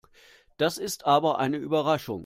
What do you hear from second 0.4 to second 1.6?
Das ist aber eine